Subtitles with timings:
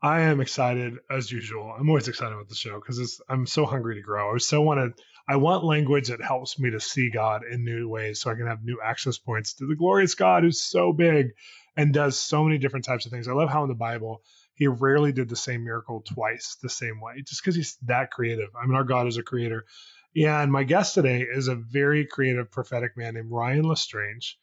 [0.00, 1.74] I am excited as usual.
[1.76, 4.34] I'm always excited about the show because I'm so hungry to grow.
[4.34, 5.02] I so want to.
[5.30, 8.46] I want language that helps me to see God in new ways, so I can
[8.46, 11.32] have new access points to the glorious God who's so big
[11.76, 13.28] and does so many different types of things.
[13.28, 14.22] I love how in the Bible
[14.54, 18.48] he rarely did the same miracle twice the same way, just because he's that creative.
[18.60, 19.66] I mean, our God is a creator.
[20.14, 24.34] Yeah, And my guest today is a very creative prophetic man named Ryan LeStrange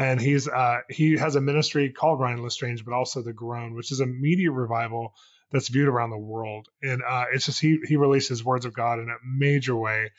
[0.00, 3.92] and he's uh, he has a ministry called Ryan LeStrange, but also the Groan, which
[3.92, 5.12] is a media revival
[5.52, 6.68] that's viewed around the world.
[6.82, 10.10] And uh, it's just he he releases words of God in a major way.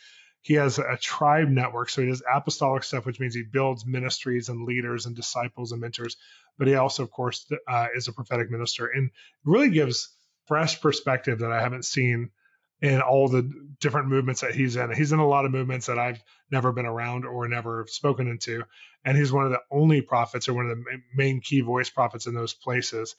[0.43, 4.49] He has a tribe network, so he does apostolic stuff, which means he builds ministries
[4.49, 6.15] and leaders and disciples and mentors.
[6.59, 9.09] But he also, of course, uh, is a prophetic minister and
[9.45, 12.29] really gives fresh perspective that I haven't seen
[12.81, 14.93] in all the different movements that he's in.
[14.93, 18.63] He's in a lot of movements that I've never been around or never spoken into.
[19.05, 20.83] And he's one of the only prophets or one of the
[21.15, 23.15] main key voice prophets in those places.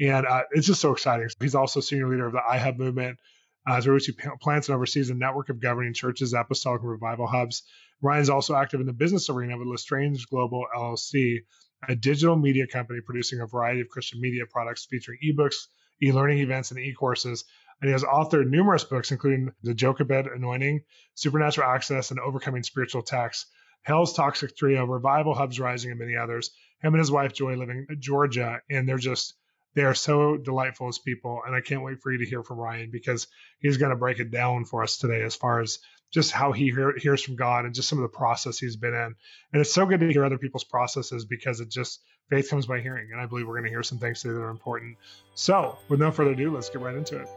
[0.00, 1.28] And uh, it's just so exciting.
[1.40, 3.18] He's also senior leader of the iHub movement,
[3.66, 7.26] as uh, as he plants and oversees a network of governing churches, apostolic and revival
[7.26, 7.62] hubs.
[8.00, 11.40] Ryan's also active in the business arena with LeStrange Global LLC,
[11.88, 15.66] a digital media company producing a variety of Christian media products featuring ebooks,
[16.02, 17.44] e-learning events, and e-courses
[17.82, 20.84] and he has authored numerous books, including The Jochebed Anointing,
[21.16, 23.46] Supernatural Access, and Overcoming Spiritual Attacks,
[23.82, 26.52] Hell's Toxic Trio, Revival Hubs Rising, and many others.
[26.80, 29.34] Him and his wife Joy living in Georgia, and they're just
[29.74, 32.58] they are so delightful as people, and I can't wait for you to hear from
[32.58, 33.26] Ryan because
[33.58, 35.78] he's going to break it down for us today as far as
[36.12, 38.92] just how he hear, hears from God and just some of the process he's been
[38.92, 39.14] in.
[39.52, 42.80] And it's so good to hear other people's processes because it just faith comes by
[42.80, 44.98] hearing, and I believe we're going to hear some things today that are important.
[45.34, 47.28] So, with no further ado, let's get right into it.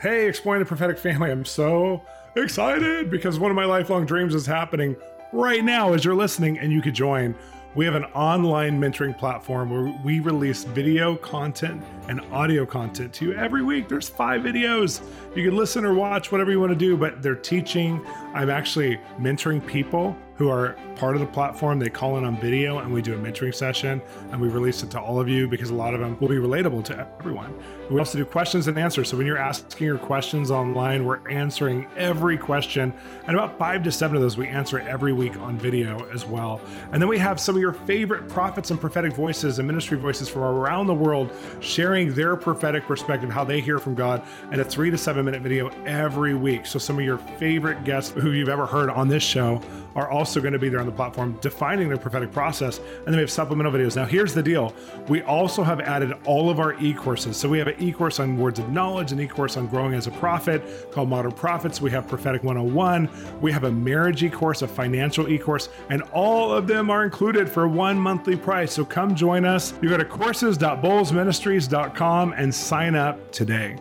[0.00, 1.28] Hey, exploring the prophetic family.
[1.28, 2.02] I'm so
[2.36, 4.94] excited because one of my lifelong dreams is happening
[5.32, 7.34] right now as you're listening, and you could join.
[7.74, 13.24] We have an online mentoring platform where we release video content and audio content to
[13.24, 13.88] you every week.
[13.88, 15.02] There's five videos.
[15.34, 18.00] You can listen or watch whatever you want to do, but they're teaching.
[18.34, 21.80] I'm actually mentoring people who are part of the platform.
[21.80, 24.00] They call in on video and we do a mentoring session
[24.30, 26.36] and we release it to all of you because a lot of them will be
[26.36, 27.52] relatable to everyone.
[27.90, 29.08] We also do questions and answers.
[29.08, 32.92] So when you're asking your questions online, we're answering every question.
[33.26, 36.60] And about five to seven of those we answer every week on video as well.
[36.92, 40.28] And then we have some of your favorite prophets and prophetic voices and ministry voices
[40.28, 44.22] from around the world sharing their prophetic perspective, how they hear from God,
[44.52, 46.64] in a three to seven minute video every week.
[46.64, 49.60] So some of your favorite guests who you've ever heard on this show
[49.96, 52.78] are also going to be there on the platform defining their prophetic process.
[52.78, 53.96] And then we have supplemental videos.
[53.96, 54.74] Now, here's the deal
[55.08, 57.36] we also have added all of our e courses.
[57.36, 59.94] So we have an e course on words of knowledge, an e course on growing
[59.94, 61.80] as a prophet called Modern Prophets.
[61.80, 63.08] We have Prophetic 101.
[63.40, 67.04] We have a marriage e course, a financial e course, and all of them are
[67.04, 68.72] included for one monthly price.
[68.72, 69.74] So come join us.
[69.82, 73.76] You go to courses.bolzministries.com and sign up today.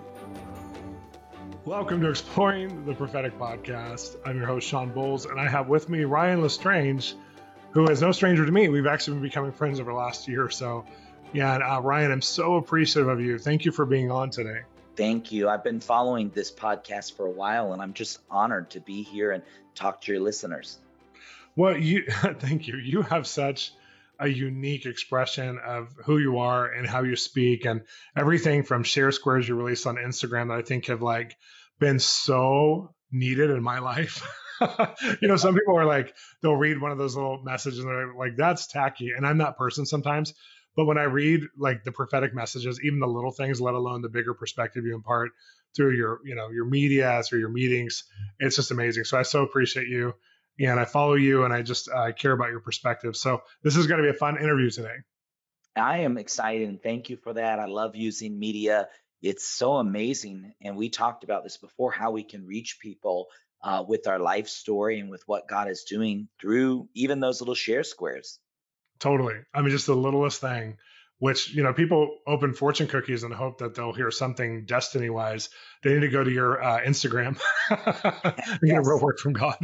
[1.68, 4.16] Welcome to Exploring the Prophetic Podcast.
[4.26, 7.16] I'm your host, Shawn Bolz, and I have with me Ryan LeStrange,
[7.72, 8.70] who is no stranger to me.
[8.70, 10.86] We've actually been becoming friends over the last year or so.
[11.34, 13.38] Yeah, and, uh, Ryan, I'm so appreciative of you.
[13.38, 14.62] Thank you for being on today.
[14.96, 15.50] Thank you.
[15.50, 19.34] I've been following this podcast for a while, and I'm just honored to be here
[19.34, 19.44] and
[19.76, 20.78] talk to your listeners.
[21.58, 22.06] Well, you
[22.40, 22.78] thank you.
[22.78, 23.74] You have such
[24.20, 27.82] a unique expression of who you are and how you speak and
[28.16, 31.38] everything from share squares you release on Instagram that I think have like
[31.80, 34.22] been so needed in my life.
[35.22, 38.14] you know, some people are like, they'll read one of those little messages and they're
[38.16, 39.12] like, that's tacky.
[39.16, 40.34] And I'm that person sometimes.
[40.76, 44.10] But when I read like the prophetic messages, even the little things, let alone the
[44.10, 45.32] bigger perspective you impart
[45.76, 48.04] through your, you know, your media, through your meetings,
[48.40, 49.04] it's just amazing.
[49.04, 50.14] So I so appreciate you.
[50.60, 53.16] And I follow you and I just uh, care about your perspective.
[53.16, 54.96] So this is going to be a fun interview today.
[55.76, 57.60] I am excited and thank you for that.
[57.60, 58.88] I love using media
[59.28, 60.54] it's so amazing.
[60.62, 63.28] And we talked about this before how we can reach people
[63.62, 67.56] uh, with our life story and with what God is doing through even those little
[67.56, 68.40] share squares.
[69.00, 69.36] Totally.
[69.54, 70.78] I mean, just the littlest thing,
[71.20, 75.50] which, you know, people open fortune cookies and hope that they'll hear something destiny wise.
[75.84, 77.38] They need to go to your uh, Instagram
[77.70, 78.60] and yes.
[78.64, 79.58] get a real word from God.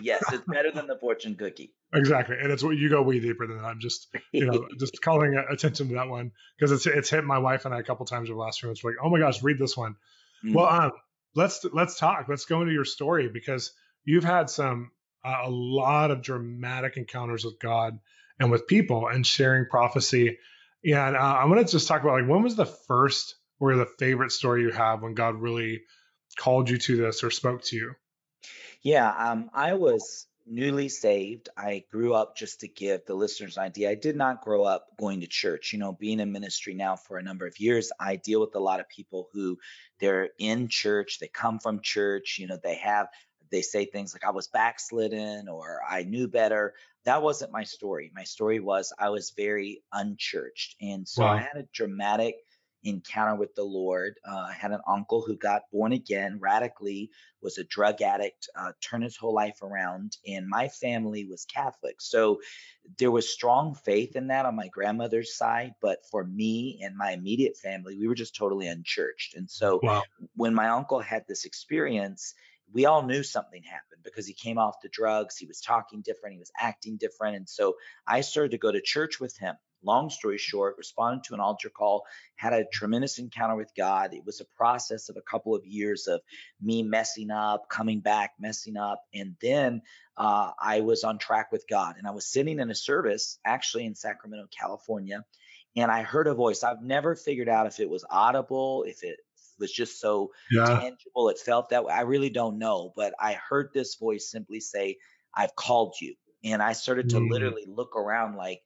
[0.00, 1.72] Yes, it's better than the fortune cookie.
[1.94, 3.64] Exactly, and it's what you go way deeper than that.
[3.64, 7.38] I'm just, you know, just calling attention to that one because it's it's hit my
[7.38, 8.84] wife and I a couple times over the last few months.
[8.84, 9.96] Like, oh my gosh, read this one.
[10.44, 10.54] Mm-hmm.
[10.54, 10.92] Well, um,
[11.34, 12.26] let's let's talk.
[12.28, 13.72] Let's go into your story because
[14.04, 14.90] you've had some
[15.24, 17.98] uh, a lot of dramatic encounters with God
[18.38, 20.38] and with people and sharing prophecy.
[20.84, 23.86] And uh, I want to just talk about like when was the first or the
[23.98, 25.82] favorite story you have when God really
[26.38, 27.94] called you to this or spoke to you?
[28.82, 31.48] Yeah, um, I was newly saved.
[31.56, 33.90] I grew up just to give the listeners an idea.
[33.90, 35.72] I did not grow up going to church.
[35.72, 38.60] You know, being in ministry now for a number of years, I deal with a
[38.60, 39.58] lot of people who
[40.00, 43.08] they're in church, they come from church, you know, they have
[43.50, 46.74] they say things like I was backslidden or I knew better.
[47.04, 48.12] That wasn't my story.
[48.14, 50.76] My story was I was very unchurched.
[50.80, 51.32] And so wow.
[51.32, 52.36] I had a dramatic
[52.84, 54.14] encounter with the Lord.
[54.26, 57.10] Uh, I had an uncle who got born again radically,
[57.42, 62.00] was a drug addict, uh, turned his whole life around, and my family was Catholic.
[62.00, 62.40] So
[62.98, 65.74] there was strong faith in that on my grandmother's side.
[65.80, 69.34] But for me and my immediate family, we were just totally unchurched.
[69.34, 70.02] And so wow.
[70.34, 72.34] when my uncle had this experience,
[72.72, 75.36] we all knew something happened because he came off the drugs.
[75.36, 76.34] He was talking different.
[76.34, 77.36] He was acting different.
[77.36, 81.34] And so I started to go to church with him long story short, responded to
[81.34, 82.04] an altar call,
[82.36, 84.14] had a tremendous encounter with God.
[84.14, 86.20] It was a process of a couple of years of
[86.60, 89.02] me messing up, coming back, messing up.
[89.14, 89.82] And then
[90.16, 91.96] uh, I was on track with God.
[91.98, 95.24] And I was sitting in a service actually in Sacramento, California.
[95.76, 96.64] And I heard a voice.
[96.64, 99.18] I've never figured out if it was audible, if it
[99.58, 100.64] was just so yeah.
[100.64, 101.92] tangible, it felt that way.
[101.92, 102.92] I really don't know.
[102.96, 104.96] But I heard this voice simply say,
[105.34, 106.14] I've called you.
[106.42, 107.30] And I started to mm.
[107.30, 108.62] literally look around like,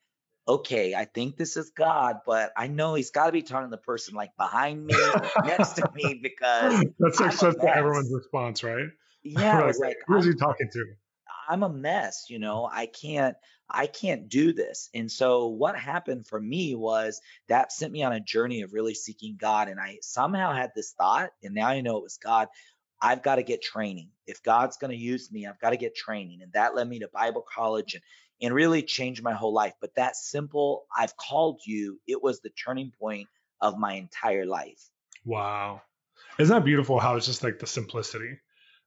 [0.46, 3.76] okay, I think this is God, but I know he's got to be talking to
[3.76, 4.94] the person like behind me,
[5.44, 8.86] next to me, because that's like such everyone's response, right?
[9.26, 10.84] Yeah, like, like who's he talking to?
[11.48, 12.68] I'm a mess, you know.
[12.70, 13.36] I can't,
[13.70, 14.90] I can't do this.
[14.92, 18.92] And so what happened for me was that sent me on a journey of really
[18.92, 22.48] seeking God, and I somehow had this thought, and now I know it was God.
[23.00, 24.10] I've got to get training.
[24.26, 26.40] If God's going to use me, I've got to get training.
[26.42, 28.02] And that led me to Bible college and
[28.40, 29.74] and really changed my whole life.
[29.80, 33.28] But that simple, I've called you, it was the turning point
[33.60, 34.90] of my entire life.
[35.24, 35.82] Wow.
[36.38, 38.38] Isn't that beautiful how it's just like the simplicity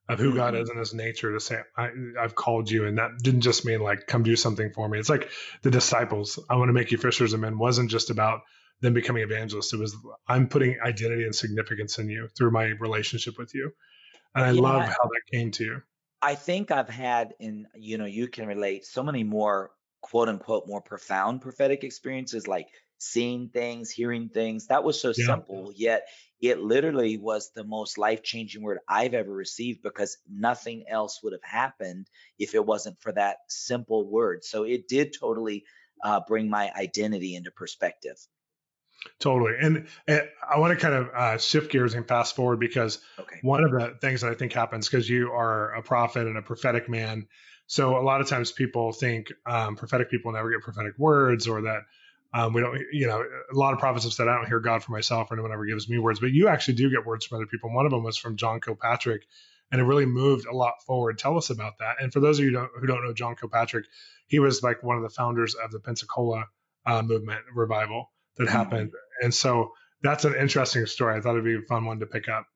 [0.08, 0.36] of who mm-hmm.
[0.36, 1.90] God is and his nature to say, I,
[2.20, 2.86] have called you.
[2.86, 4.98] And that didn't just mean like, come do something for me.
[4.98, 5.30] It's like
[5.62, 8.40] the disciples, I want to make you fishers of men wasn't just about
[8.80, 9.72] them becoming evangelists.
[9.72, 9.96] It was,
[10.26, 13.72] I'm putting identity and significance in you through my relationship with you.
[14.34, 14.60] And I yeah.
[14.60, 15.82] love how that came to you.
[16.20, 19.70] I think I've had, and you know, you can relate so many more
[20.00, 22.68] quote unquote more profound prophetic experiences like
[22.98, 24.66] seeing things, hearing things.
[24.66, 25.26] That was so yeah.
[25.26, 26.08] simple, yet
[26.40, 31.32] it literally was the most life changing word I've ever received because nothing else would
[31.32, 34.44] have happened if it wasn't for that simple word.
[34.44, 35.64] So it did totally
[36.02, 38.16] uh, bring my identity into perspective.
[39.18, 39.52] Totally.
[39.60, 43.38] And, and I want to kind of uh, shift gears and fast forward because okay.
[43.42, 46.42] one of the things that I think happens because you are a prophet and a
[46.42, 47.26] prophetic man.
[47.66, 51.62] So a lot of times people think um, prophetic people never get prophetic words or
[51.62, 51.82] that
[52.32, 54.82] um, we don't, you know, a lot of prophets have said, I don't hear God
[54.82, 57.24] for myself or no one ever gives me words, but you actually do get words
[57.24, 57.72] from other people.
[57.72, 59.26] One of them was from John Kilpatrick
[59.70, 61.18] and it really moved a lot forward.
[61.18, 61.96] Tell us about that.
[62.00, 63.86] And for those of you who don't, who don't know John Kilpatrick,
[64.26, 66.46] he was like one of the founders of the Pensacola
[66.86, 68.56] uh, movement revival that mm-hmm.
[68.56, 68.92] happened.
[69.22, 71.16] And so that's an interesting story.
[71.16, 72.46] I thought it'd be a fun one to pick up.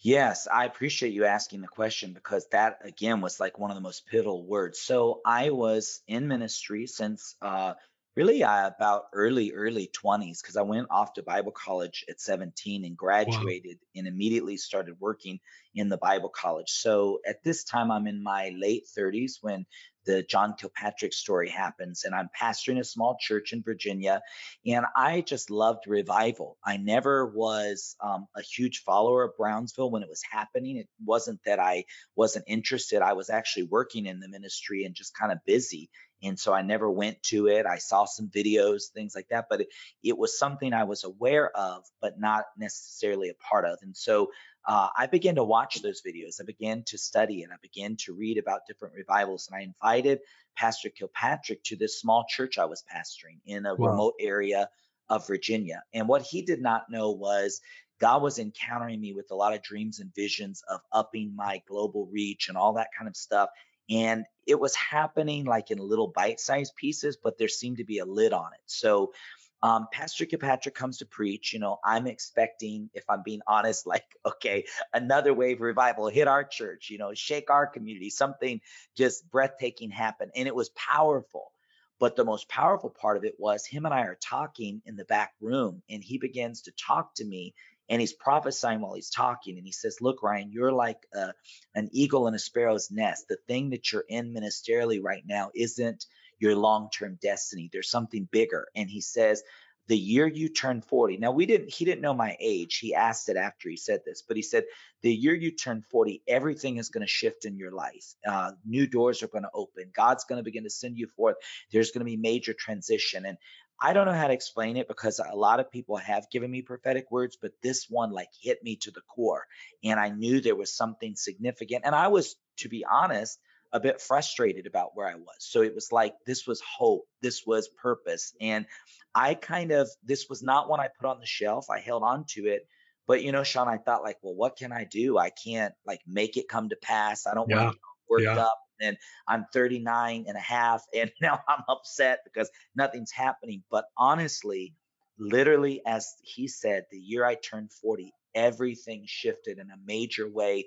[0.00, 3.80] Yes, I appreciate you asking the question because that again was like one of the
[3.80, 4.80] most pivotal words.
[4.80, 7.74] So I was in ministry since uh,
[8.16, 12.84] really uh, about early early 20s because I went off to Bible college at 17
[12.84, 13.88] and graduated wow.
[13.96, 15.40] and immediately started working
[15.74, 16.70] in the Bible college.
[16.70, 19.66] So at this time I'm in my late 30s when
[20.08, 22.04] the John Kilpatrick story happens.
[22.04, 24.22] And I'm pastoring a small church in Virginia.
[24.66, 26.56] And I just loved revival.
[26.64, 30.78] I never was um, a huge follower of Brownsville when it was happening.
[30.78, 31.84] It wasn't that I
[32.16, 35.90] wasn't interested, I was actually working in the ministry and just kind of busy.
[36.22, 37.66] And so I never went to it.
[37.66, 39.68] I saw some videos, things like that, but it,
[40.02, 43.78] it was something I was aware of, but not necessarily a part of.
[43.82, 44.30] And so
[44.68, 46.42] uh, I began to watch those videos.
[46.42, 49.48] I began to study and I began to read about different revivals.
[49.48, 50.20] And I invited
[50.56, 53.88] Pastor Kilpatrick to this small church I was pastoring in a wow.
[53.88, 54.68] remote area
[55.08, 55.82] of Virginia.
[55.94, 57.62] And what he did not know was
[57.98, 62.06] God was encountering me with a lot of dreams and visions of upping my global
[62.12, 63.48] reach and all that kind of stuff.
[63.88, 68.00] And it was happening like in little bite sized pieces, but there seemed to be
[68.00, 68.60] a lid on it.
[68.66, 69.12] So
[69.62, 71.52] um, Pastor Kilpatrick comes to preach.
[71.52, 76.44] You know, I'm expecting, if I'm being honest, like, okay, another wave revival hit our
[76.44, 78.60] church, you know, shake our community, something
[78.96, 80.32] just breathtaking happened.
[80.36, 81.52] And it was powerful.
[82.00, 85.04] But the most powerful part of it was him and I are talking in the
[85.04, 87.54] back room, and he begins to talk to me
[87.88, 91.32] and he's prophesying while he's talking and he says look ryan you're like a,
[91.74, 96.06] an eagle in a sparrow's nest the thing that you're in ministerially right now isn't
[96.38, 97.68] your long-term destiny.
[97.72, 98.68] There's something bigger.
[98.74, 99.42] And he says
[99.88, 102.76] the year you turn 40 now we didn't he didn't know my age.
[102.76, 104.64] He asked it after he said this but he said
[105.02, 108.14] the year you turn 40 everything is going to shift in your life.
[108.26, 109.90] Uh, new doors are going to open.
[109.94, 111.36] God's going to begin to send you forth.
[111.72, 113.24] There's going to be major transition.
[113.24, 113.38] And
[113.80, 116.62] I don't know how to explain it because a lot of people have given me
[116.62, 119.46] prophetic words, but this one like hit me to the core.
[119.84, 121.82] And I knew there was something significant.
[121.84, 123.38] And I was, to be honest,
[123.72, 125.36] a bit frustrated about where I was.
[125.40, 128.32] So it was like this was hope, this was purpose.
[128.40, 128.66] And
[129.14, 131.66] I kind of, this was not one I put on the shelf.
[131.70, 132.66] I held on to it.
[133.06, 135.18] But you know, Shawn, I thought like, well, what can I do?
[135.18, 137.26] I can't like make it come to pass.
[137.26, 137.64] I don't yeah.
[137.64, 138.38] want to worked yeah.
[138.38, 138.96] up and
[139.26, 143.62] I'm 39 and a half and now I'm upset because nothing's happening.
[143.70, 144.74] But honestly,
[145.18, 150.66] literally, as he said, the year I turned 40, everything shifted in a major way,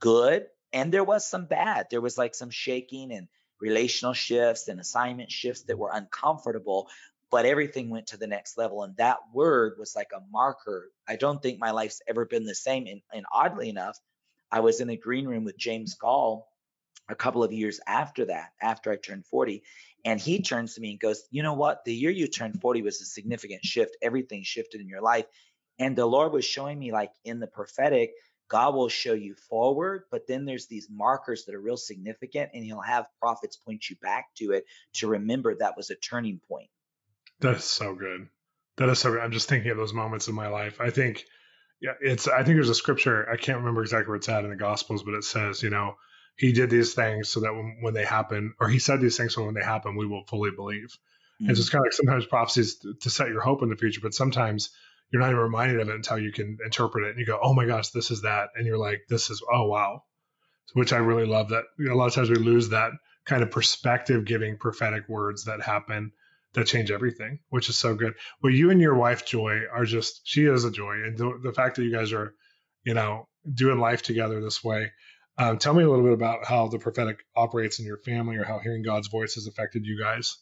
[0.00, 0.46] good.
[0.72, 1.86] And there was some bad.
[1.90, 3.28] There was like some shaking and
[3.60, 6.88] relational shifts and assignment shifts that were uncomfortable,
[7.30, 8.82] but everything went to the next level.
[8.82, 10.90] And that word was like a marker.
[11.08, 12.86] I don't think my life's ever been the same.
[12.86, 13.98] And, and oddly enough,
[14.50, 16.48] I was in a green room with James Goll
[17.08, 19.62] a couple of years after that, after I turned 40.
[20.04, 21.84] And he turns to me and goes, You know what?
[21.84, 23.96] The year you turned 40 was a significant shift.
[24.02, 25.26] Everything shifted in your life.
[25.78, 28.12] And the Lord was showing me, like in the prophetic,
[28.48, 32.64] God will show you forward, but then there's these markers that are real significant, and
[32.64, 34.64] He'll have prophets point you back to it
[34.94, 36.70] to remember that was a turning point.
[37.40, 38.28] That is so good.
[38.76, 39.20] That is so good.
[39.20, 40.80] I'm just thinking of those moments in my life.
[40.80, 41.24] I think,
[41.80, 44.50] yeah, it's, I think there's a scripture, I can't remember exactly where it's at in
[44.50, 45.96] the Gospels, but it says, you know,
[46.36, 49.34] he did these things so that when, when they happen, or he said these things
[49.34, 50.96] so when they happen, we will fully believe.
[51.40, 51.48] Mm-hmm.
[51.48, 53.76] And so it's kind of like sometimes prophecies to, to set your hope in the
[53.76, 54.70] future, but sometimes
[55.10, 57.54] you're not even reminded of it until you can interpret it and you go, oh
[57.54, 58.48] my gosh, this is that.
[58.54, 60.02] And you're like, this is, oh wow.
[60.74, 62.92] Which I really love that you know, a lot of times we lose that
[63.24, 66.12] kind of perspective giving prophetic words that happen
[66.54, 68.14] that change everything, which is so good.
[68.42, 70.94] Well, you and your wife, Joy, are just, she is a joy.
[71.04, 72.34] And the, the fact that you guys are,
[72.84, 74.92] you know, doing life together this way,
[75.36, 78.44] um, tell me a little bit about how the prophetic operates in your family or
[78.44, 80.38] how hearing God's voice has affected you guys.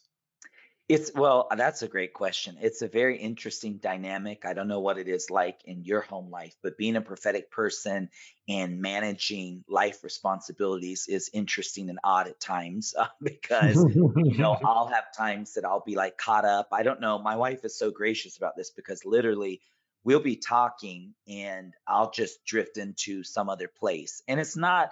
[0.89, 2.57] It's well, that's a great question.
[2.61, 4.45] It's a very interesting dynamic.
[4.45, 7.51] I don't know what it is like in your home life, but being a prophetic
[7.51, 8.09] person
[8.47, 13.83] and managing life responsibilities is interesting and odd at times uh, because
[14.15, 16.69] you know I'll have times that I'll be like caught up.
[16.71, 17.19] I don't know.
[17.19, 19.59] My wife is so gracious about this because literally
[20.05, 24.21] we'll be talking and I'll just drift into some other place.
[24.25, 24.91] And it's not,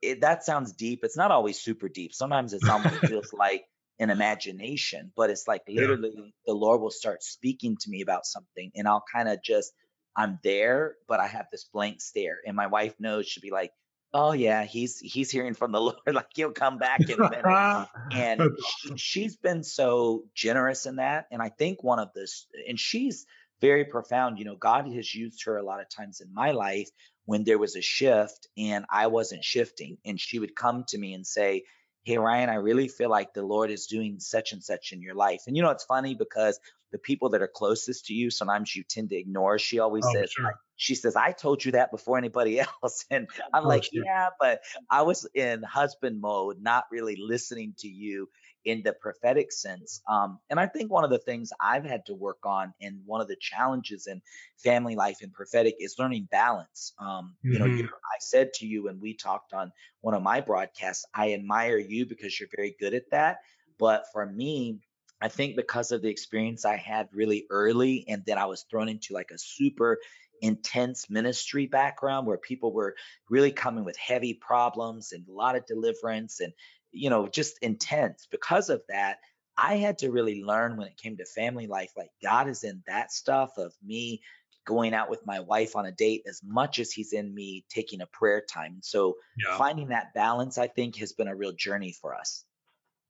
[0.00, 1.00] it, that sounds deep.
[1.02, 2.14] It's not always super deep.
[2.14, 3.66] Sometimes it almost feels like
[3.98, 6.24] an imagination, but it's like literally yeah.
[6.46, 9.72] the Lord will start speaking to me about something and I'll kind of just,
[10.16, 12.38] I'm there, but I have this blank stare.
[12.46, 13.72] And my wife knows she'll be like,
[14.12, 17.88] oh yeah, he's he's hearing from the Lord, like he'll come back in a minute.
[18.12, 18.42] and
[18.78, 21.26] she, she's been so generous in that.
[21.30, 23.26] And I think one of this, and she's
[23.60, 24.38] very profound.
[24.38, 26.88] You know, God has used her a lot of times in my life
[27.26, 29.98] when there was a shift and I wasn't shifting.
[30.04, 31.64] And she would come to me and say,
[32.04, 35.14] Hey, Ryan, I really feel like the Lord is doing such and such in your
[35.14, 35.42] life.
[35.46, 36.60] And you know, it's funny because
[36.92, 39.58] the people that are closest to you, sometimes you tend to ignore.
[39.58, 40.54] She always oh, says, sure.
[40.76, 43.06] She says, I told you that before anybody else.
[43.10, 44.04] And I'm oh, like, sure.
[44.04, 48.28] Yeah, but I was in husband mode, not really listening to you
[48.64, 50.00] in the prophetic sense.
[50.08, 53.20] Um, and I think one of the things I've had to work on, and one
[53.20, 54.22] of the challenges in
[54.56, 56.92] family life and prophetic, is learning balance.
[56.98, 57.52] Um, mm-hmm.
[57.52, 61.04] You know, you, I said to you when we talked on one of my broadcasts,
[61.14, 63.38] I admire you because you're very good at that.
[63.78, 64.80] But for me,
[65.20, 68.88] I think because of the experience I had really early, and then I was thrown
[68.88, 69.98] into like a super
[70.42, 72.94] intense ministry background where people were
[73.30, 76.52] really coming with heavy problems and a lot of deliverance and
[76.94, 78.26] you know, just intense.
[78.30, 79.18] Because of that,
[79.56, 82.82] I had to really learn when it came to family life, like God is in
[82.86, 84.22] that stuff of me
[84.64, 88.00] going out with my wife on a date as much as he's in me taking
[88.00, 88.78] a prayer time.
[88.82, 89.58] So yeah.
[89.58, 92.44] finding that balance, I think, has been a real journey for us.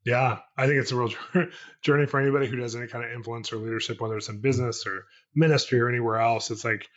[0.04, 1.12] Yeah, I think it's a real
[1.82, 4.86] journey for anybody who does any kind of influence or leadership, whether it's in business
[4.86, 6.50] or ministry or anywhere else.
[6.50, 6.88] It's like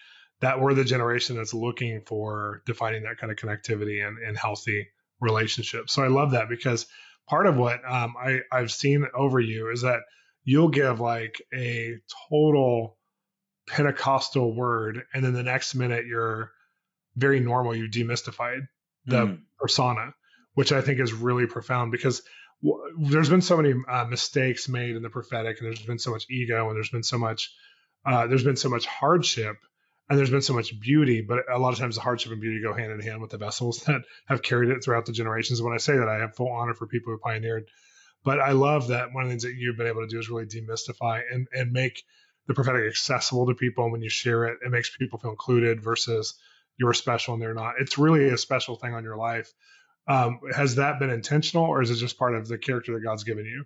[0.42, 4.88] that we're the generation that's looking for defining that kind of connectivity and, and healthy
[5.20, 5.90] relationship.
[5.90, 6.86] So I love that because
[7.28, 10.02] part of what um, I, I've seen over you is that
[10.44, 11.96] you'll give like a
[12.30, 12.98] total
[13.68, 16.52] Pentecostal word, and then the next minute you're
[17.18, 17.76] very normal.
[17.76, 18.62] You demystified
[19.06, 19.40] the mm.
[19.60, 20.14] persona,
[20.54, 22.22] which I think is really profound because
[22.64, 26.12] w- there's been so many uh, mistakes made in the prophetic, and there's been so
[26.12, 27.52] much ego, and there's been so much
[28.06, 29.58] uh, there's been so much hardship
[30.10, 32.62] and there's been so much beauty, but a lot of times the hardship and beauty
[32.62, 35.62] go hand in hand with the vessels that have carried it throughout the generations.
[35.62, 37.66] When I say that, I have full honor for people who pioneered.
[38.24, 40.30] But I love that one of the things that you've been able to do is
[40.30, 42.04] really demystify and, and make
[42.48, 43.86] the prophetic accessible to people.
[43.86, 46.36] And when you share it, it makes people feel included versus
[46.78, 47.76] you're special and they're not.
[47.80, 49.52] It's really a special thing on your life.
[50.08, 53.24] Um, has that been intentional or is it just part of the character that God's
[53.24, 53.66] given you?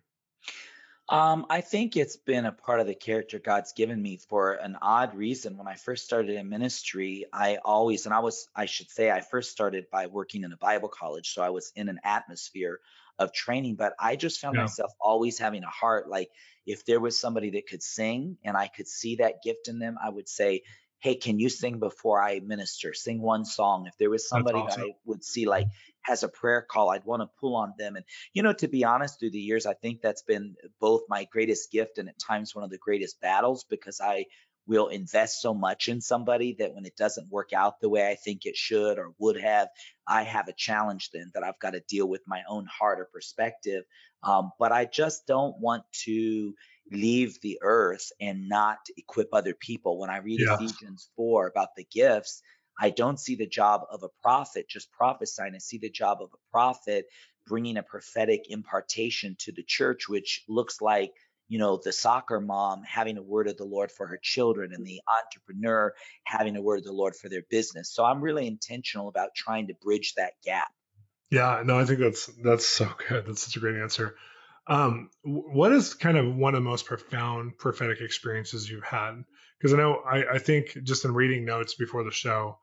[1.09, 4.77] Um, I think it's been a part of the character God's given me for an
[4.81, 5.57] odd reason.
[5.57, 9.19] When I first started in ministry, I always, and I was, I should say, I
[9.19, 11.33] first started by working in a Bible college.
[11.33, 12.79] So I was in an atmosphere
[13.19, 14.61] of training, but I just found yeah.
[14.61, 16.09] myself always having a heart.
[16.09, 16.29] Like
[16.65, 19.97] if there was somebody that could sing and I could see that gift in them,
[20.01, 20.61] I would say,
[21.01, 22.93] Hey, can you sing before I minister?
[22.93, 23.87] Sing one song.
[23.87, 24.81] If there was somebody awesome.
[24.81, 25.67] that I would see like,
[26.03, 27.95] has a prayer call, I'd want to pull on them.
[27.95, 31.25] And, you know, to be honest, through the years, I think that's been both my
[31.25, 34.25] greatest gift and at times one of the greatest battles because I
[34.67, 38.15] will invest so much in somebody that when it doesn't work out the way I
[38.15, 39.69] think it should or would have,
[40.07, 43.09] I have a challenge then that I've got to deal with my own heart or
[43.11, 43.83] perspective.
[44.23, 46.53] Um, but I just don't want to
[46.91, 49.99] leave the earth and not equip other people.
[49.99, 50.55] When I read yeah.
[50.55, 52.41] Ephesians 4 about the gifts,
[52.79, 55.53] I don't see the job of a prophet just prophesying.
[55.55, 57.05] I see the job of a prophet
[57.47, 61.13] bringing a prophetic impartation to the church, which looks like
[61.51, 64.85] you know the soccer mom having a word of the lord for her children and
[64.85, 65.93] the entrepreneur
[66.23, 69.67] having a word of the lord for their business so i'm really intentional about trying
[69.67, 70.69] to bridge that gap
[71.29, 74.15] yeah no i think that's that's so good that's such a great answer
[74.67, 79.23] um, what is kind of one of the most profound prophetic experiences you've had
[79.57, 82.57] because i know I, I think just in reading notes before the show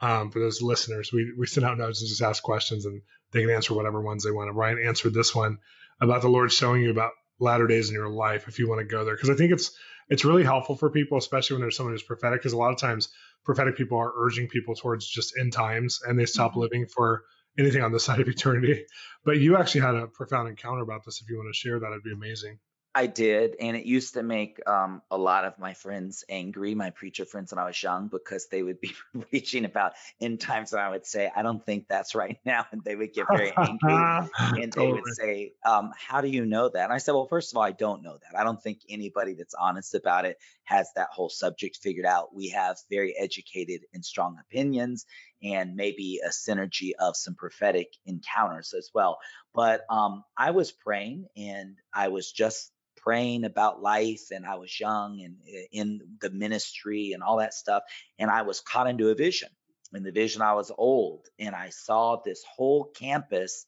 [0.00, 1.12] um, for those listeners.
[1.12, 3.02] We we send out notes and just ask questions, and
[3.32, 4.48] they can answer whatever ones they want.
[4.48, 5.58] And Ryan answered this one
[6.00, 8.86] about the Lord showing you about latter days in your life if you want to
[8.86, 9.72] go there, because I think it's
[10.08, 12.78] it's really helpful for people, especially when there's someone who's prophetic, because a lot of
[12.78, 13.08] times
[13.44, 16.60] prophetic people are urging people towards just end times, and they stop mm-hmm.
[16.60, 17.24] living for
[17.58, 18.84] anything on the side of eternity.
[19.24, 21.20] But you actually had a profound encounter about this.
[21.20, 22.58] If you want to share that, it'd be amazing.
[22.96, 26.88] I did, and it used to make um, a lot of my friends angry, my
[26.88, 28.94] preacher friends when I was young, because they would be
[29.30, 32.82] preaching about end times, and I would say, "I don't think that's right now," and
[32.82, 33.98] they would get very angry,
[34.62, 37.52] and they would say, um, "How do you know that?" And I said, "Well, first
[37.52, 38.40] of all, I don't know that.
[38.40, 42.34] I don't think anybody that's honest about it has that whole subject figured out.
[42.34, 45.04] We have very educated and strong opinions,
[45.42, 49.18] and maybe a synergy of some prophetic encounters as well.
[49.54, 52.72] But um, I was praying, and I was just
[53.06, 57.54] praying about life and I was young and eh, in the ministry and all that
[57.54, 57.84] stuff.
[58.18, 59.48] And I was caught into a vision.
[59.94, 63.64] In the vision, I was old and I saw this whole campus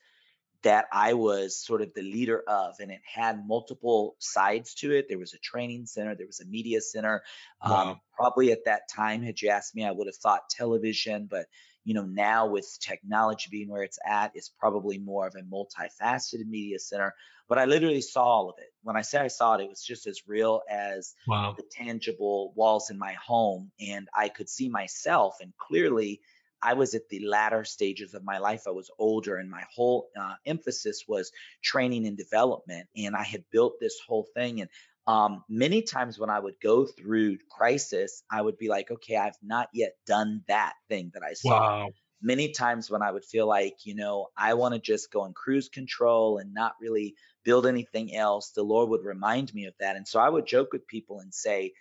[0.63, 5.07] that I was sort of the leader of, and it had multiple sides to it.
[5.09, 7.23] There was a training center, there was a media center.
[7.63, 7.91] Um, wow.
[7.91, 11.47] Um, probably at that time, had you asked me, I would have thought television, but
[11.85, 16.47] you know, now with technology being where it's at, it's probably more of a multifaceted
[16.47, 17.15] media center.
[17.49, 18.73] But I literally saw all of it.
[18.83, 21.55] When I say I saw it, it was just as real as wow.
[21.57, 23.71] the tangible walls in my home.
[23.81, 26.21] And I could see myself and clearly
[26.63, 28.63] I was at the latter stages of my life.
[28.67, 31.31] I was older, and my whole uh, emphasis was
[31.63, 32.89] training and development.
[32.97, 34.61] And I had built this whole thing.
[34.61, 34.71] And
[35.09, 39.39] um, many times when I would go through crisis, I would be like, okay, I've
[39.43, 41.61] not yet done that thing that I saw.
[41.61, 41.89] Wow.
[42.21, 45.33] Many times when I would feel like, you know, I want to just go in
[45.33, 49.97] cruise control and not really build anything else, the Lord would remind me of that.
[49.97, 51.73] And so I would joke with people and say,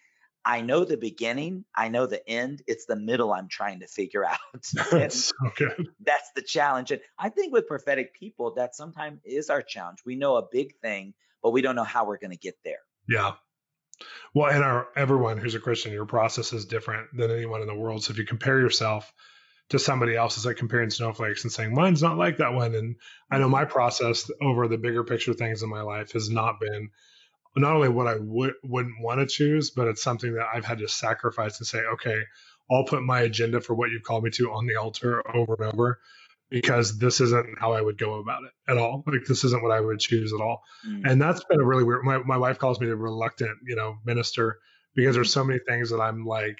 [0.45, 2.61] I know the beginning, I know the end.
[2.65, 4.37] It's the middle I'm trying to figure out.
[4.91, 5.89] that's so good.
[5.99, 6.91] That's the challenge.
[6.91, 9.99] And I think with prophetic people, that sometimes is our challenge.
[10.05, 11.13] We know a big thing,
[11.43, 12.79] but we don't know how we're going to get there.
[13.07, 13.33] Yeah.
[14.33, 17.75] Well, and our everyone who's a Christian, your process is different than anyone in the
[17.75, 18.03] world.
[18.03, 19.11] So if you compare yourself
[19.69, 22.75] to somebody else, it's like comparing snowflakes and saying mine's not like that one.
[22.75, 22.95] And
[23.31, 26.89] I know my process over the bigger picture things in my life has not been
[27.55, 30.77] not only what I would wouldn't want to choose, but it's something that I've had
[30.79, 32.21] to sacrifice and say, okay,
[32.69, 35.73] I'll put my agenda for what you've called me to on the altar over and
[35.73, 35.99] over
[36.49, 39.03] because this isn't how I would go about it at all.
[39.05, 40.63] Like this isn't what I would choose at all.
[40.87, 41.11] Mm.
[41.11, 43.97] And that's been a really weird my, my wife calls me the reluctant, you know,
[44.05, 44.59] minister
[44.95, 46.59] because there's so many things that I'm like,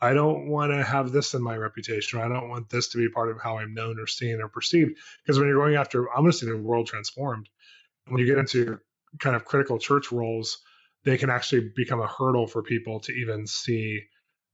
[0.00, 2.98] I don't want to have this in my reputation, or I don't want this to
[2.98, 4.98] be part of how I'm known or seen or perceived.
[5.22, 7.48] Because when you're going after, I'm going to see the world transformed.
[8.08, 8.78] When you get into
[9.18, 10.58] kind of critical church roles,
[11.04, 14.02] they can actually become a hurdle for people to even see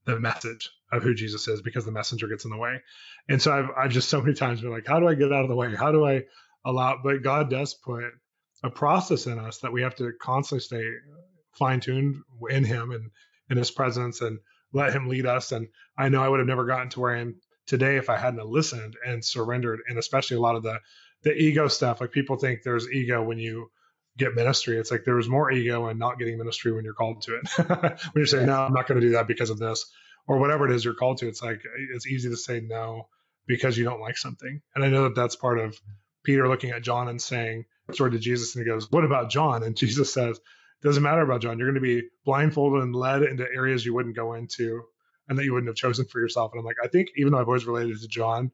[0.05, 2.81] the message of who Jesus is because the messenger gets in the way.
[3.29, 5.43] And so I've, I've just so many times been like, how do I get out
[5.43, 5.73] of the way?
[5.75, 6.23] How do I
[6.65, 6.99] allow?
[7.03, 8.03] But God does put
[8.63, 10.83] a process in us that we have to constantly stay
[11.53, 12.17] fine tuned
[12.49, 13.09] in Him and
[13.49, 14.39] in His presence and
[14.73, 15.51] let Him lead us.
[15.51, 17.35] And I know I would have never gotten to where I am
[17.67, 19.79] today if I hadn't listened and surrendered.
[19.87, 20.79] And especially a lot of the
[21.23, 22.01] the ego stuff.
[22.01, 23.69] Like people think there's ego when you
[24.17, 24.77] get ministry.
[24.77, 27.47] It's like there was more ego in not getting ministry when you're called to it.
[27.67, 29.85] when you're saying, no, I'm not going to do that because of this
[30.27, 31.27] or whatever it is you're called to.
[31.27, 31.61] It's like,
[31.93, 33.07] it's easy to say no
[33.47, 34.61] because you don't like something.
[34.75, 35.79] And I know that that's part of
[36.23, 39.63] Peter looking at John and saying, story to Jesus, and he goes, what about John?
[39.63, 40.39] And Jesus says,
[40.83, 41.57] doesn't matter about John.
[41.57, 44.81] You're going to be blindfolded and led into areas you wouldn't go into
[45.27, 46.51] and that you wouldn't have chosen for yourself.
[46.53, 48.51] And I'm like, I think even though I've always related to John,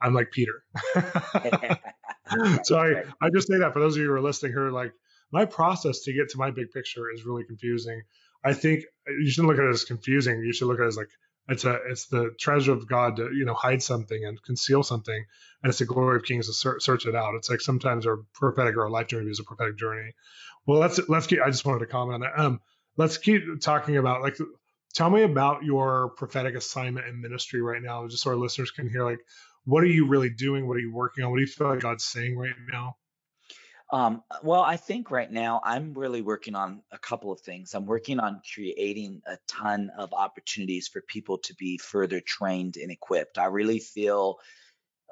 [0.00, 0.62] I'm like Peter.
[2.62, 4.72] so I, I just say that for those of you who are listening who are
[4.72, 4.92] like,
[5.30, 8.02] my process to get to my big picture is really confusing.
[8.44, 10.40] I think you shouldn't look at it as confusing.
[10.40, 11.08] You should look at it as like
[11.48, 15.24] it's a it's the treasure of God to you know hide something and conceal something,
[15.62, 17.34] and it's the glory of kings to search, search it out.
[17.34, 20.12] It's like sometimes our prophetic or our life journey is a prophetic journey.
[20.66, 21.40] Well, let's let's keep.
[21.44, 22.38] I just wanted to comment on that.
[22.38, 22.60] Um,
[22.96, 24.36] let's keep talking about like.
[24.94, 28.88] Tell me about your prophetic assignment and ministry right now, just so our listeners can
[28.88, 29.20] hear like
[29.68, 30.66] what are you really doing?
[30.66, 31.30] What are you working on?
[31.30, 32.96] What do you feel like God's saying right now?
[33.92, 37.74] Um, well, I think right now I'm really working on a couple of things.
[37.74, 42.90] I'm working on creating a ton of opportunities for people to be further trained and
[42.90, 43.36] equipped.
[43.36, 44.38] I really feel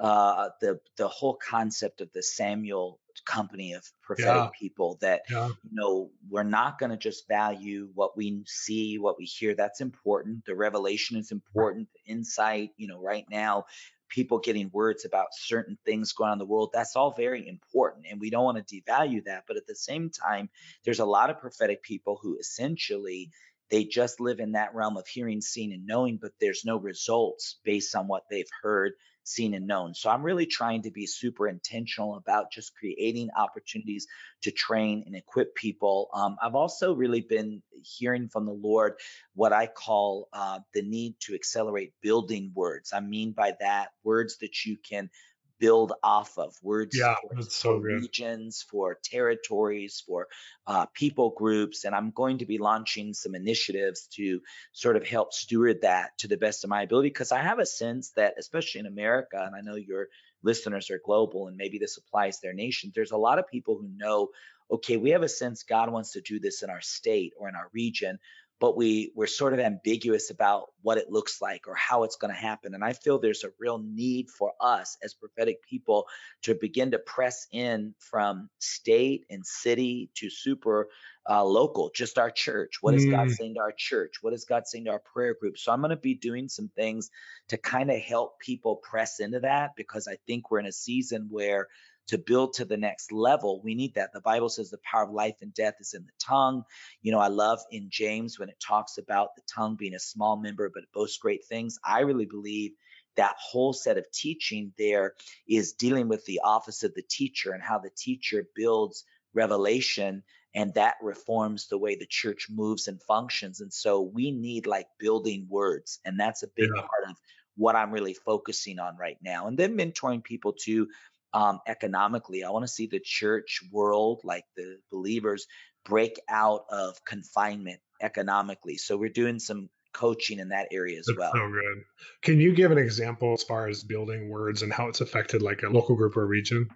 [0.01, 4.49] uh, the the whole concept of the Samuel company of prophetic yeah.
[4.59, 5.49] people that yeah.
[5.49, 9.81] you know we're not going to just value what we see what we hear that's
[9.81, 13.65] important the revelation is important the insight you know right now
[14.09, 18.07] people getting words about certain things going on in the world that's all very important
[18.11, 20.49] and we don't want to devalue that but at the same time
[20.85, 23.31] there's a lot of prophetic people who essentially
[23.71, 27.59] they just live in that realm of hearing seeing and knowing but there's no results
[27.65, 28.93] based on what they've heard
[29.27, 29.95] seen and known.
[29.95, 34.07] So I'm really trying to be super intentional about just creating opportunities
[34.43, 36.09] to train and equip people.
[36.15, 38.95] Um, I've also really been hearing from the Lord
[39.35, 42.93] what I call uh, the need to accelerate building words.
[42.93, 45.11] I mean by that, words that you can
[45.59, 50.29] build off of words yeah, for, so for regions, for territories, for
[50.67, 51.85] uh, people groups.
[51.85, 54.41] And I'm going to be launching some initiatives to
[54.73, 57.67] sort of help steward that to the best of my ability because I have a
[57.67, 60.09] sense that, especially in America, and I know your
[60.43, 63.79] listeners are global and maybe this applies to their nation, there's a lot of people
[63.79, 64.29] who know.
[64.69, 67.55] Okay, we have a sense God wants to do this in our state or in
[67.55, 68.19] our region,
[68.59, 72.33] but we we're sort of ambiguous about what it looks like or how it's going
[72.33, 72.75] to happen.
[72.75, 76.07] And i feel there's a real need for us as prophetic people
[76.43, 80.89] to begin to press in from state and city to super
[81.29, 82.79] uh, local just our church.
[82.81, 83.11] What is mm.
[83.11, 84.17] god saying to our church?
[84.23, 85.59] What is god saying to our prayer group?
[85.59, 87.11] So i'm going to be doing some things
[87.49, 91.29] to kind of help people press into that because i think we're in a season
[91.31, 91.69] where
[92.09, 94.13] to build to the next level, we need that.
[94.13, 96.65] The Bible says the power of life and death is in the tongue.
[97.03, 100.37] You know, I love in James when it talks about the tongue being a small
[100.37, 101.79] member, but it boasts great things.
[101.85, 102.73] I really believe
[103.17, 105.15] that whole set of teaching there
[105.49, 110.23] is dealing with the office of the teacher and how the teacher builds revelation
[110.55, 113.61] and that reforms the way the church moves and functions.
[113.61, 116.01] And so we need like building words.
[116.05, 116.81] And that's a big yeah.
[116.81, 117.17] part of
[117.57, 119.49] what I'm really focusing on right now.
[119.49, 120.89] And then mentoring people to
[121.37, 122.43] um, economically.
[122.45, 125.47] I want to see the church world, like the believers,
[125.85, 128.79] break out of confinement economically.
[128.79, 131.33] So we're doing some coaching in that area as That's well.
[131.35, 131.83] So good.
[132.23, 135.63] Can you give an example as far as building words and how it's affected like
[135.63, 136.69] a local group or region?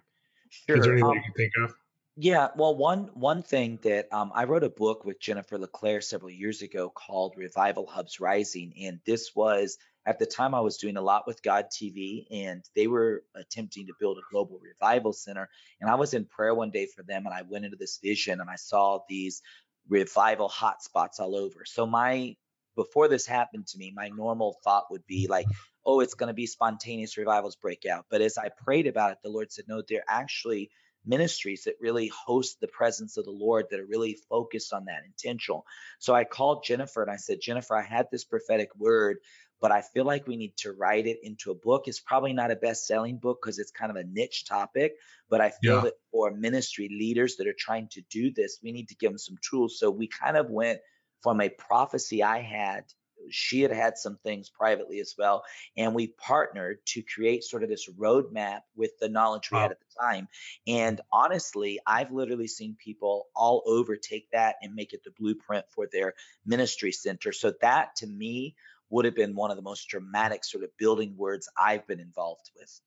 [0.67, 0.77] Sure.
[0.77, 1.75] Is there anything um, you can think of?
[2.17, 6.29] Yeah, well, one one thing that um, I wrote a book with Jennifer LeClaire several
[6.29, 10.97] years ago called Revival Hubs Rising, and this was at the time I was doing
[10.97, 15.49] a lot with God TV, and they were attempting to build a global revival center.
[15.79, 18.41] And I was in prayer one day for them, and I went into this vision,
[18.41, 19.41] and I saw these
[19.87, 21.65] revival hotspots all over.
[21.65, 22.35] So my
[22.75, 25.45] before this happened to me, my normal thought would be like,
[25.85, 28.05] oh, it's going to be spontaneous revivals break out.
[28.09, 30.69] But as I prayed about it, the Lord said, no, they're actually
[31.05, 35.03] ministries that really host the presence of the Lord that are really focused on that
[35.05, 35.65] intentional.
[35.99, 39.17] So I called Jennifer and I said, Jennifer, I had this prophetic word,
[39.61, 41.87] but I feel like we need to write it into a book.
[41.87, 44.97] It's probably not a best selling book because it's kind of a niche topic,
[45.29, 45.83] but I feel yeah.
[45.83, 49.17] that for ministry leaders that are trying to do this, we need to give them
[49.19, 49.79] some tools.
[49.79, 50.81] So we kind of went
[51.21, 52.85] from a prophecy I had
[53.29, 55.43] she had had some things privately as well.
[55.77, 59.59] And we partnered to create sort of this roadmap with the knowledge we Wow.
[59.59, 60.27] had at the time.
[60.67, 65.65] And honestly, I've literally seen people all over take that and make it the blueprint
[65.69, 67.31] for their ministry center.
[67.31, 68.55] So that to me
[68.91, 72.51] would have been one of the most dramatic sort of building words I've been involved
[72.55, 72.81] with.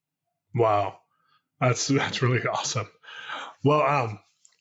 [0.54, 0.98] Wow.
[1.60, 2.88] That's that's really awesome.
[3.64, 4.18] Well, um,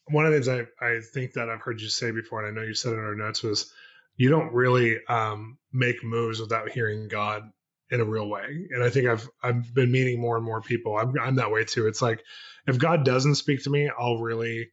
[0.07, 2.59] one of the things I, I think that I've heard you say before, and I
[2.59, 3.71] know you said it in our notes, was
[4.15, 7.51] you don't really um, make moves without hearing God
[7.89, 8.67] in a real way.
[8.71, 10.97] And I think I've I've been meeting more and more people.
[10.97, 11.87] I'm I'm that way too.
[11.87, 12.23] It's like
[12.67, 14.71] if God doesn't speak to me, I'll really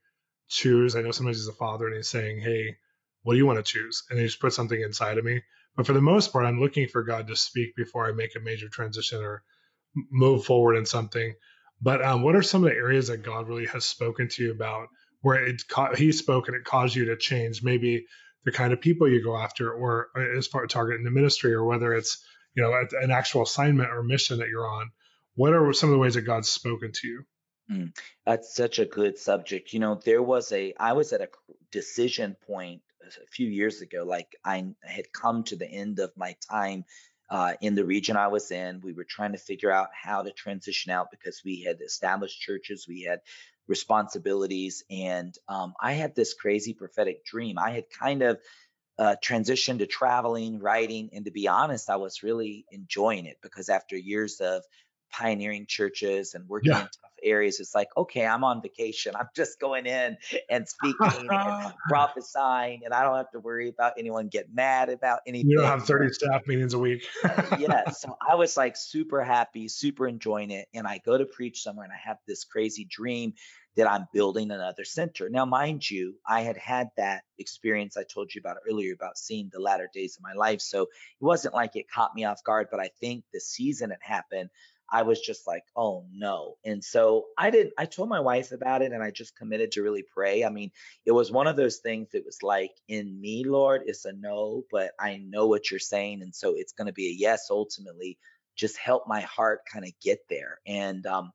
[0.48, 0.96] choose.
[0.96, 2.76] I know sometimes he's a father and he's saying, Hey,
[3.22, 4.04] what do you want to choose?
[4.10, 5.42] And he just put something inside of me.
[5.76, 8.40] But for the most part, I'm looking for God to speak before I make a
[8.40, 9.42] major transition or
[10.10, 11.34] move forward in something.
[11.80, 14.52] But um, what are some of the areas that God really has spoken to you
[14.52, 14.88] about
[15.22, 18.06] where it ca- He spoke and it caused you to change maybe
[18.44, 21.52] the kind of people you go after, or uh, as far as targeting the ministry,
[21.54, 24.90] or whether it's you know an actual assignment or mission that you're on?
[25.36, 27.24] What are some of the ways that God's spoken to you?
[27.70, 29.72] Mm, That's such a good subject.
[29.72, 31.28] You know, there was a, I was at a
[31.70, 32.82] decision point
[33.16, 34.04] a few years ago.
[34.04, 36.84] Like I had come to the end of my time
[37.30, 38.80] uh, in the region I was in.
[38.80, 42.86] We were trying to figure out how to transition out because we had established churches,
[42.88, 43.20] we had
[43.68, 47.56] responsibilities, and um, I had this crazy prophetic dream.
[47.56, 48.38] I had kind of
[48.98, 53.68] uh, transitioned to traveling, writing, and to be honest, I was really enjoying it because
[53.68, 54.64] after years of
[55.10, 56.90] pioneering churches and working in tough
[57.22, 59.14] areas, it's like, okay, I'm on vacation.
[59.16, 60.16] I'm just going in
[60.48, 65.20] and speaking and prophesying, and I don't have to worry about anyone getting mad about
[65.26, 65.50] anything.
[65.50, 67.04] you don't have 30 staff meetings a week.
[67.58, 70.68] Yeah, so I was like super happy, super enjoying it.
[70.74, 73.34] And I go to preach somewhere and I have this crazy dream
[73.76, 75.28] that I'm building another center.
[75.28, 79.48] Now, mind you, I had had that experience I told you about earlier about seeing
[79.52, 80.60] the latter days of my life.
[80.60, 80.88] So it
[81.20, 84.50] wasn't like it caught me off guard, but I think the season it happened,
[84.92, 86.56] I was just like, oh no.
[86.64, 89.82] And so I didn't, I told my wife about it and I just committed to
[89.82, 90.44] really pray.
[90.44, 90.70] I mean,
[91.06, 94.64] it was one of those things that was like, in me, Lord, it's a no,
[94.70, 96.22] but I know what you're saying.
[96.22, 98.18] And so it's going to be a yes ultimately.
[98.56, 100.58] Just help my heart kind of get there.
[100.66, 101.30] And um,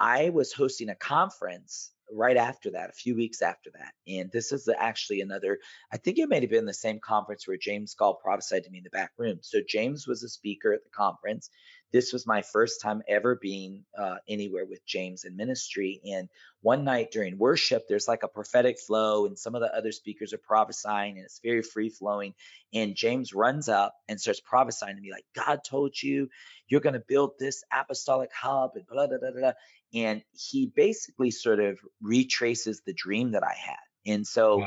[0.00, 3.92] I was hosting a conference right after that, a few weeks after that.
[4.06, 5.58] And this is actually another,
[5.92, 8.78] I think it may have been the same conference where James Goll prophesied to me
[8.78, 9.38] in the back room.
[9.42, 11.50] So James was a speaker at the conference.
[11.92, 16.00] This was my first time ever being uh, anywhere with James in ministry.
[16.04, 16.28] And
[16.60, 20.32] one night during worship, there's like a prophetic flow, and some of the other speakers
[20.32, 22.34] are prophesying, and it's very free flowing.
[22.74, 26.28] And James runs up and starts prophesying to me, like, God told you
[26.68, 29.40] you're going to build this apostolic hub, and blah, blah, blah, blah.
[29.40, 29.52] blah."
[29.94, 34.12] And he basically sort of retraces the dream that I had.
[34.12, 34.60] And so.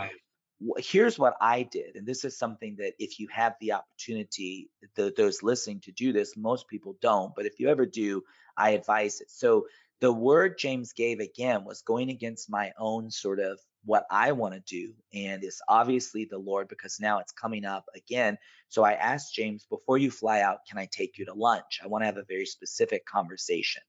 [0.78, 5.16] Here's what I did, and this is something that if you have the opportunity, th
[5.16, 8.24] those listening to do this, most people don't, but if you ever do,
[8.58, 9.30] I advise it.
[9.32, 9.68] So
[10.02, 14.54] the word James gave again was going against my own sort of what I want
[14.56, 18.38] to do, and it's obviously the Lord because now it's coming up again.
[18.68, 21.80] So I asked James, before you fly out, can I take you to lunch?
[21.84, 23.82] I want to have a very specific conversation.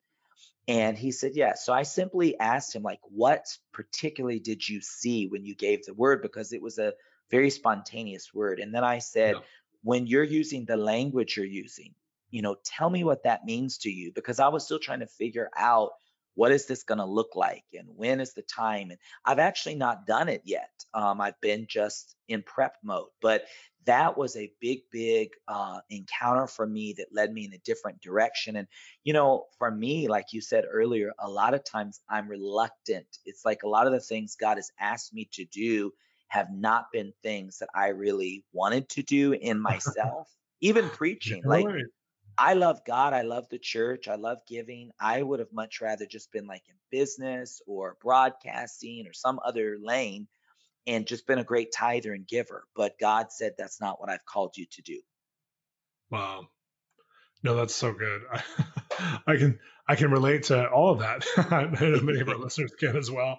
[0.68, 1.64] And he said, yes.
[1.64, 5.94] So I simply asked him, like, what particularly did you see when you gave the
[5.94, 6.22] word?
[6.22, 6.92] Because it was a
[7.30, 8.60] very spontaneous word.
[8.60, 9.40] And then I said, Yeah.
[9.82, 11.94] when you're using the language you're using,
[12.30, 14.12] you know, tell me what that means to you.
[14.14, 15.90] Because I was still trying to figure out
[16.34, 18.90] what is this going to look like and when is the time.
[18.90, 20.70] And I've actually not done it yet.
[20.94, 23.08] Um, I've been just in prep mode.
[23.20, 23.44] But
[23.86, 28.00] that was a big, big uh, encounter for me that led me in a different
[28.00, 28.56] direction.
[28.56, 28.68] And
[29.04, 33.06] you know, for me, like you said earlier, a lot of times I'm reluctant.
[33.24, 35.92] It's like a lot of the things God has asked me to do
[36.28, 40.28] have not been things that I really wanted to do in myself.
[40.60, 41.66] Even preaching, like.
[42.38, 44.92] I love God, I love the church, I love giving.
[44.98, 49.76] I would have much rather just been like in business or broadcasting or some other
[49.78, 50.26] lane
[50.86, 52.64] and just been a great tither and giver.
[52.74, 55.00] But God said that's not what I've called you to do.
[56.10, 56.48] Wow.
[57.42, 58.22] No, that's so good.
[59.26, 61.24] I can I can relate to all of that.
[61.50, 63.38] I know many of our listeners can as well.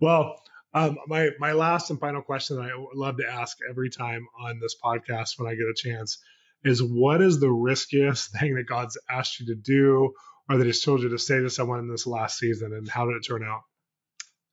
[0.00, 0.42] Well,
[0.74, 4.58] um, my my last and final question that I love to ask every time on
[4.60, 6.18] this podcast when I get a chance
[6.64, 10.12] is what is the riskiest thing that God's asked you to do
[10.50, 13.06] or that He's told you to say to someone in this last season, and how
[13.06, 13.62] did it turn out?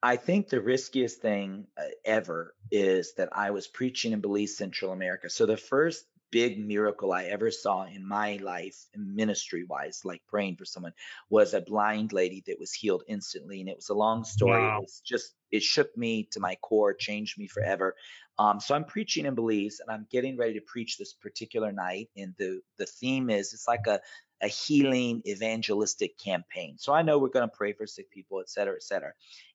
[0.06, 4.92] I think the riskiest thing uh, ever is that I was preaching in Belize, Central
[4.92, 5.32] America.
[5.32, 10.58] So the first big miracle I ever saw in my life, ministry wise, like praying
[10.58, 10.94] for someone,
[11.32, 13.62] was a blind lady that was healed instantly.
[13.62, 14.62] And it was a long story.
[14.62, 14.78] Wow.
[14.78, 17.96] It was just, it shook me to my core, changed me forever.
[18.38, 22.10] Um, so I'm preaching in Belize and I'm getting ready to preach this particular night.
[22.16, 24.02] And the, the theme is it's like a,
[24.42, 26.76] a healing evangelistic campaign.
[26.78, 29.14] So I know we're going to pray for sick people, et cetera, et cetera.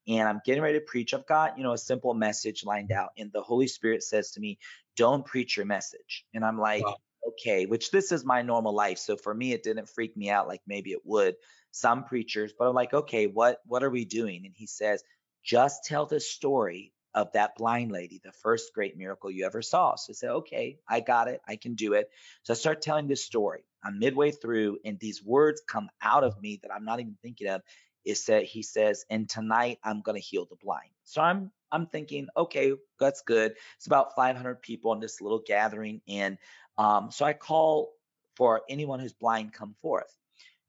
[0.08, 1.12] And I'm getting ready to preach.
[1.12, 3.10] I've got, you know, a simple message lined out.
[3.18, 4.58] And the Holy Spirit says to me,
[4.96, 6.24] don't preach your message.
[6.34, 6.96] And I'm like, wow.
[7.28, 8.98] okay, which this is my normal life.
[8.98, 11.36] So for me, it didn't freak me out like maybe it would
[11.72, 14.44] some preachers, but I'm like, okay, what what are we doing?
[14.44, 15.04] And he says,
[15.44, 19.96] just tell the story of that blind lady, the first great miracle you ever saw.
[19.96, 21.40] So I said, okay, I got it.
[21.46, 22.10] I can do it.
[22.42, 23.64] So I start telling this story.
[23.84, 27.48] I'm midway through, and these words come out of me that I'm not even thinking
[27.48, 27.62] of.
[28.04, 30.90] Is that he says, and tonight I'm gonna heal the blind.
[31.04, 33.54] So I'm I'm thinking, okay, that's good.
[33.76, 36.38] It's about 500 people in this little gathering, and
[36.78, 37.92] um, so I call
[38.36, 40.16] for anyone who's blind come forth.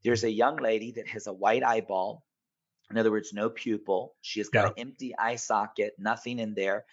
[0.04, 2.24] There's a young lady that has a white eyeball
[2.92, 4.16] in other words, no pupil.
[4.22, 4.68] She has got yeah.
[4.70, 6.86] an empty eye socket, nothing in there.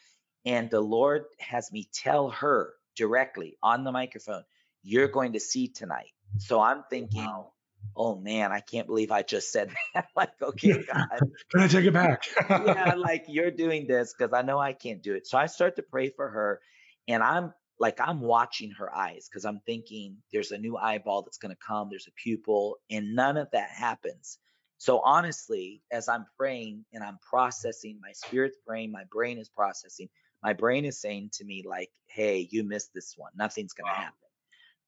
[0.44, 4.44] And the Lord has me tell her directly on the microphone,
[4.82, 6.12] You're going to see tonight.
[6.38, 7.52] So I'm thinking, wow.
[7.96, 10.08] Oh man, I can't believe I just said that.
[10.16, 11.08] like, okay, God.
[11.50, 12.24] Can I take it back?
[12.48, 15.26] yeah, like you're doing this because I know I can't do it.
[15.26, 16.60] So I start to pray for her.
[17.06, 21.38] And I'm like, I'm watching her eyes because I'm thinking there's a new eyeball that's
[21.38, 24.38] going to come, there's a pupil, and none of that happens.
[24.78, 30.08] So honestly, as I'm praying and I'm processing, my spirit's praying, my brain is processing.
[30.42, 33.32] My brain is saying to me, like, hey, you missed this one.
[33.36, 34.04] Nothing's going to wow.
[34.04, 34.14] happen.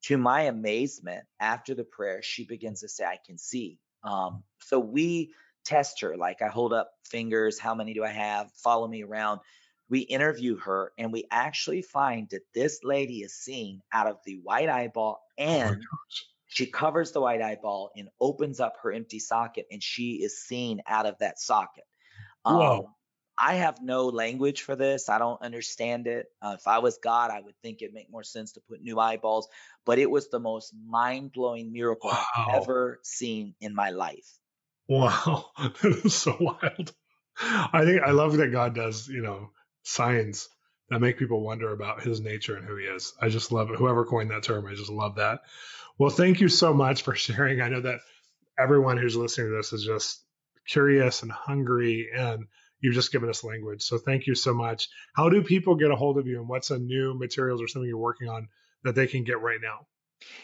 [0.04, 3.78] To my amazement, after the prayer, she begins to say, I can see.
[4.04, 5.32] Um, so we
[5.64, 6.16] test her.
[6.16, 7.58] Like, I hold up fingers.
[7.58, 8.50] How many do I have?
[8.52, 9.40] Follow me around.
[9.88, 14.36] We interview her, and we actually find that this lady is seeing out of the
[14.36, 15.98] white eyeball oh and oh
[16.50, 20.82] she covers the white eyeball and opens up her empty socket, and she is seen
[20.86, 21.84] out of that socket.
[22.44, 22.78] Whoa.
[22.78, 22.84] Um,
[23.38, 25.08] I have no language for this.
[25.08, 26.26] I don't understand it.
[26.42, 28.98] Uh, if I was God, I would think it'd make more sense to put new
[28.98, 29.48] eyeballs.
[29.86, 32.24] But it was the most mind blowing miracle wow.
[32.36, 34.28] I've ever seen in my life.
[34.88, 36.92] Wow, that is so wild.
[37.40, 39.52] I think I love that God does, you know,
[39.84, 40.48] signs
[40.90, 43.14] that make people wonder about His nature and who He is.
[43.22, 43.76] I just love it.
[43.76, 45.42] Whoever coined that term, I just love that.
[46.00, 47.60] Well, thank you so much for sharing.
[47.60, 48.00] I know that
[48.58, 50.24] everyone who's listening to this is just
[50.66, 52.46] curious and hungry, and
[52.80, 53.82] you've just given us language.
[53.82, 54.88] So thank you so much.
[55.14, 57.86] How do people get a hold of you, and what's a new materials or something
[57.86, 58.48] you're working on
[58.82, 59.88] that they can get right now?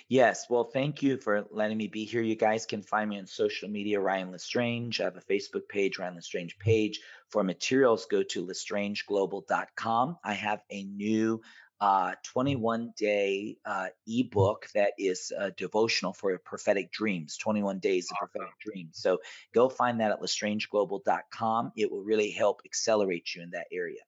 [0.08, 0.44] Yes.
[0.50, 2.22] Well, thank you for letting me be here.
[2.22, 5.00] You guys can find me on social media, Ryan LeStrange.
[5.00, 7.00] I have a Facebook page, Ryan LeStrange page.
[7.30, 10.18] For materials, go to lestrangeglobal.com.
[10.22, 11.40] I have a new
[11.80, 18.16] uh, 21 day uh, ebook that is uh, devotional for prophetic dreams 21 days of
[18.18, 18.92] prophetic dreams.
[18.94, 19.18] So
[19.54, 24.00] go find that at lestrangeglobal.com it will really help accelerate you in that area.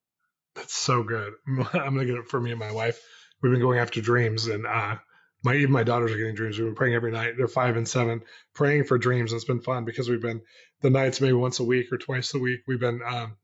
[0.54, 1.34] That's so good.
[1.46, 3.00] I'm gonna get it for me and my wife.
[3.42, 4.96] We've been going after dreams and uh,
[5.44, 6.58] my even my daughters are getting dreams.
[6.58, 7.34] We've been praying every night.
[7.36, 8.22] They're five and seven
[8.54, 9.32] praying for dreams.
[9.32, 10.40] It's been fun because we've been
[10.80, 13.36] the nights maybe once a week or twice a week we've been um,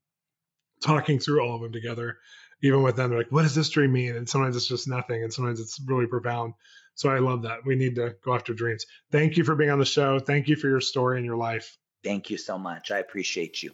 [0.81, 2.19] talking through all of them together
[2.65, 4.17] even with them, they're like, what does this dream mean?
[4.17, 6.55] And sometimes it's just nothing, and sometimes it's really profound.
[6.95, 7.59] So I love that.
[7.67, 8.87] We need to go after dreams.
[9.13, 10.19] Thank you for being on the show.
[10.19, 11.77] Thank you for your story and your life.
[12.03, 12.91] Thank you so much.
[12.91, 13.73] I appreciate you.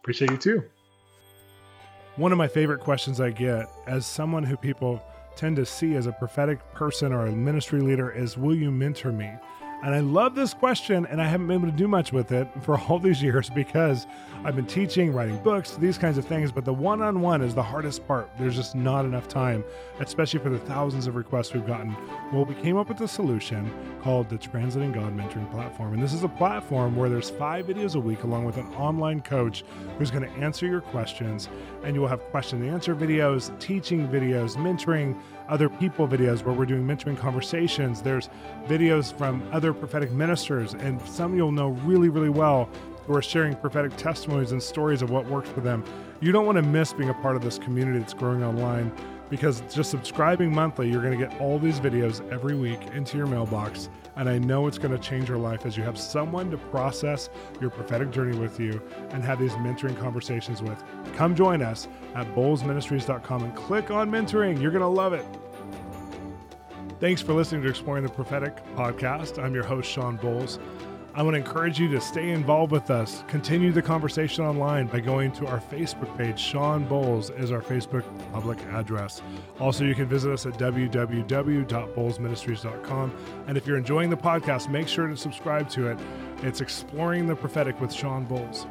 [0.00, 0.62] Appreciate you too.
[2.16, 5.02] One of my favorite questions I get as someone who people
[5.34, 9.12] tend to see as a prophetic person or a ministry leader is Will you mentor
[9.12, 9.30] me?
[9.82, 12.48] And I love this question, and I haven't been able to do much with it
[12.62, 14.06] for all these years because
[14.44, 16.52] I've been teaching, writing books, these kinds of things.
[16.52, 18.30] But the one on one is the hardest part.
[18.38, 19.64] There's just not enough time,
[19.98, 21.96] especially for the thousands of requests we've gotten.
[22.30, 25.94] Well, we came up with a solution called the Translating God Mentoring Platform.
[25.94, 29.22] And this is a platform where there's five videos a week along with an online
[29.22, 29.64] coach
[29.98, 31.48] who's going to answer your questions.
[31.84, 36.54] And you will have question and answer videos, teaching videos, mentoring other people videos where
[36.54, 38.00] we're doing mentoring conversations.
[38.00, 38.30] There's
[38.68, 42.68] videos from other prophetic ministers, and some you'll know really, really well
[43.06, 45.84] who are sharing prophetic testimonies and stories of what works for them.
[46.20, 48.92] You don't want to miss being a part of this community that's growing online
[49.30, 53.26] because just subscribing monthly, you're going to get all these videos every week into your
[53.26, 53.88] mailbox.
[54.16, 57.30] And I know it's going to change your life as you have someone to process
[57.60, 60.82] your prophetic journey with you and have these mentoring conversations with.
[61.14, 64.60] Come join us at bolzministries.com and click on mentoring.
[64.60, 65.24] You're going to love it.
[67.00, 69.42] Thanks for listening to Exploring the Prophetic podcast.
[69.42, 70.58] I'm your host, Shawn Bolz.
[71.14, 73.24] I want to encourage you to stay involved with us.
[73.26, 76.38] Continue the conversation online by going to our Facebook page.
[76.38, 79.22] Shawn Bolz is our Facebook public address.
[79.58, 83.14] Also, you can visit us at www.bolzministries.com.
[83.46, 85.98] And if you're enjoying the podcast, make sure to subscribe to it.
[86.42, 88.66] It's Exploring the Prophetic with Shawn Bolz.